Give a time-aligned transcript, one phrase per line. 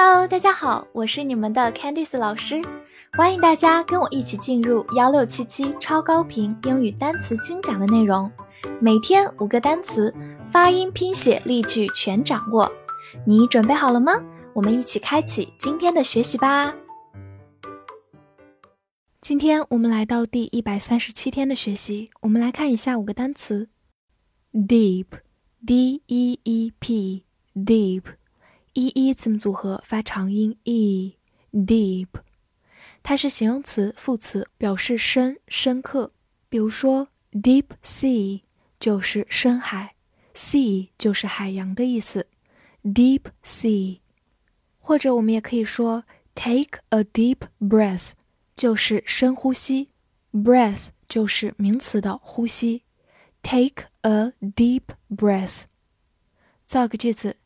[0.00, 2.62] Hello，大家好，我是你们的 Candice 老师，
[3.14, 8.30] 欢迎大家跟我一起进入幺六七七超高频英语单词精讲的内容，
[8.80, 10.14] 每天五个单词，
[10.52, 12.70] 发音、拼写、例句全掌握，
[13.26, 14.12] 你准备好了吗？
[14.54, 16.72] 我们一起开启今天的学习吧。
[19.20, 23.68] 今天我们来到第一百三十七天的学习，我们来看一下五个单词
[24.54, 28.02] ：deep，d e e p，deep。
[28.78, 32.06] 一一字母组合发长音 e，deep，
[33.02, 36.12] 它是形容词、副词，表示深、深刻。
[36.48, 38.42] 比如说，deep sea
[38.78, 39.96] 就是深海
[40.32, 42.28] ，sea 就是海洋的意思
[42.84, 43.98] ，deep sea。
[44.78, 46.04] 或者我们也可以说
[46.36, 48.12] ，take a deep breath
[48.54, 49.88] 就是深呼吸
[50.32, 52.84] ，breath 就是名词的呼吸
[53.42, 55.62] ，take a deep breath。
[56.64, 57.38] 造个句子。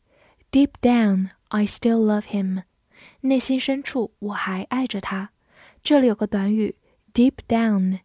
[0.53, 2.61] Deep down, I still love him。
[3.21, 5.31] 内心深处，我还爱着他。
[5.81, 6.75] 这里有个短语
[7.11, 8.01] ，deep down，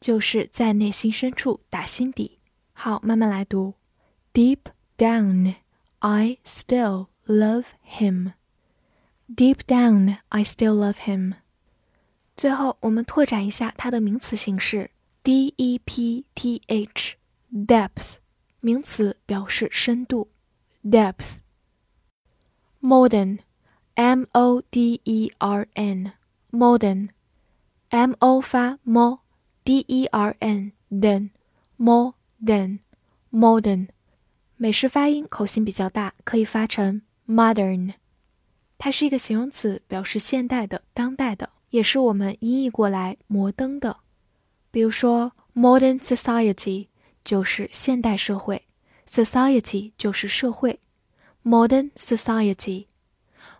[0.00, 2.40] 就是在内心深处打心底。
[2.72, 3.74] 好，慢慢来读。
[4.34, 4.58] Deep
[4.98, 5.54] down,
[6.00, 8.32] I still love him.
[9.32, 11.34] Deep down, I still love him.
[12.36, 14.90] 最后，我们拓展一下它的名词形式
[15.22, 15.76] ，D-E-P-T-H，depth，
[18.58, 20.32] 名词表示深度
[20.82, 21.41] ，depth。
[22.82, 23.38] Modern,
[23.94, 26.12] m o d e r n,
[26.50, 27.10] modern,
[27.90, 31.30] m o 发 mo，d e r n den,
[31.78, 32.80] modern,
[33.30, 33.88] modern，
[34.56, 37.94] 美式发音口型比较大，可以发成 modern。
[38.78, 43.98] 它是一个形容词，表示现代的、当代的，也是我们音译过来摩登的。
[44.72, 46.88] 比如说，modern society
[47.24, 48.66] 就是现代社会
[49.06, 50.80] ，society 就是社会。
[51.43, 52.87] Modern society，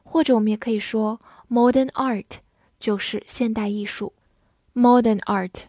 [0.03, 2.39] 或者我们也可以说 modern art，
[2.79, 4.13] 就是现代艺术。
[4.73, 5.63] Modern art，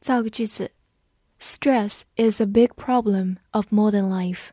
[0.00, 0.72] 造个句子：
[1.40, 4.48] Stress is a big problem of modern life。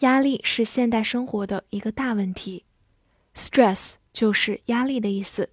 [0.00, 2.64] 压力是现代生活的一个大问题。
[3.34, 5.50] Stress 就是压力的意思，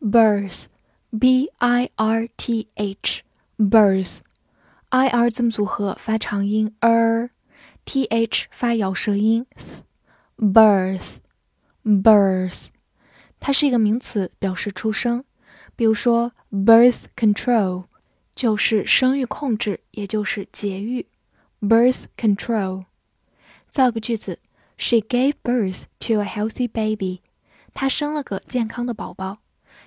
[0.00, 9.44] Birth，b i r t h，birth，i r 字母组合发长音 er，t h 发咬舌音
[10.38, 12.68] th，birth，birth。
[13.40, 15.24] 它是一个名词，表示出生。
[15.76, 17.84] 比如说，birth control
[18.34, 21.06] 就是生育控制，也就是节育。
[21.60, 22.84] birth control。
[23.68, 24.40] 造个句子
[24.76, 27.20] ：She gave birth to a healthy baby。
[27.74, 29.38] 她生了个健康的宝宝。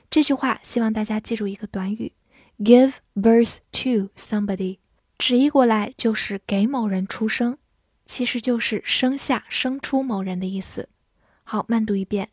[0.10, 2.14] 这句话希望大家记住一个短语
[2.60, 4.78] ：give birth to somebody。
[5.18, 7.58] 直译过来就是给某人出生，
[8.06, 10.90] 其实就是生下、生出某人的意思。
[11.44, 12.30] 好，慢读一遍。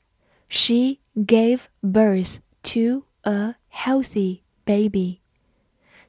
[0.49, 5.21] She gave birth to a healthy baby.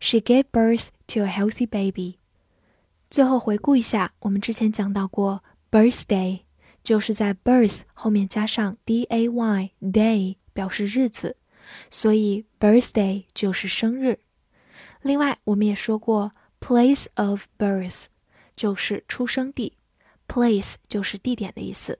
[0.01, 2.19] She gave birth to a healthy baby.
[3.11, 6.41] 最后回顾一下，我们之前讲到过，birthday
[6.83, 11.37] 就是在 birth 后面加上 d a y day 表示日子，
[11.89, 14.19] 所以 birthday 就是生日。
[15.01, 18.07] 另外，我们也说过，place of birth
[18.55, 19.79] 就是出生地，
[20.29, 21.99] place 就是地点的意思，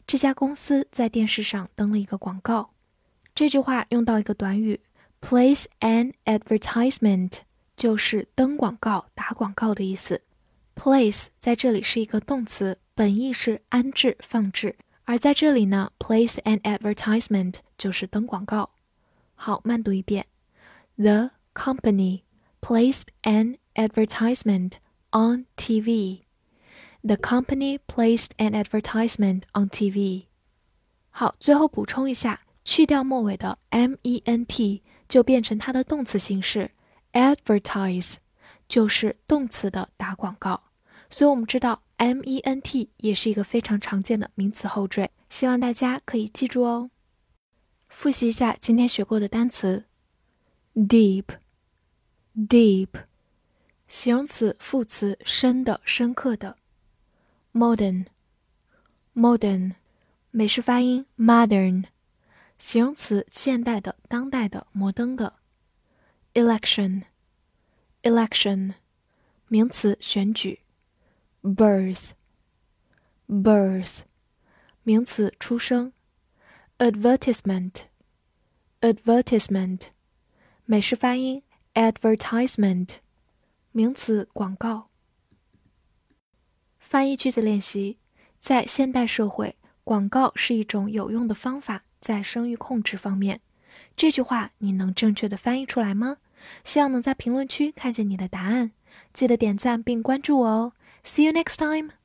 [0.08, 2.70] 这家公司在电视上登了一个广告。
[3.36, 4.80] 这句话用到一个短语
[5.20, 7.40] place an advertisement，
[7.76, 10.22] 就是登广告、打广告的意思。
[10.75, 14.77] place 在这里是一个动词，本意是安置、放置。
[15.05, 18.71] 而在这里呢，place an advertisement 就是登广告。
[19.35, 20.27] 好，慢读一遍：
[20.97, 22.23] The company
[22.61, 24.75] placed an advertisement
[25.11, 26.21] on TV.
[27.03, 30.27] The company placed an advertisement on TV.
[31.11, 36.71] 好，最后补充一下，去掉末尾的 ment 就变成它的动词形式
[37.13, 38.17] advertise，
[38.68, 40.64] 就是动词的打广告。
[41.10, 41.82] 所以我们知道。
[41.98, 46.90] ment 也是一个非常常见的名词后缀，希望大家可以记住哦。
[47.88, 49.86] 复习一下今天学过的单词
[50.76, 52.90] ：deep，deep，
[53.88, 56.58] 形容词、副词，深的、深刻的
[57.54, 59.76] ；modern，modern，
[60.32, 61.86] 美式发音 modern，
[62.58, 65.38] 形容词，现代的、当代的、摩登的
[66.34, 67.04] ；election
[68.06, 68.76] Election，
[69.48, 70.60] 名词，选举。
[71.42, 72.12] birth,
[73.28, 74.02] birth，
[74.84, 75.92] 名词，出生。
[76.78, 77.72] advertisement,
[78.82, 79.82] advertisement，
[80.66, 81.42] 美式发音
[81.74, 82.90] advertisement，
[83.72, 84.92] 名词，广告。
[86.78, 87.98] 翻译句子练习：
[88.38, 93.42] 在现代社会，广告是一种有用的方法，在生育控制方面。
[93.98, 96.18] 这句话你能正确的翻译出来吗？
[96.64, 98.72] 希望能在评论区看见你的答案。
[99.14, 100.74] 记得点赞并关注我哦。
[101.04, 101.96] See you next time.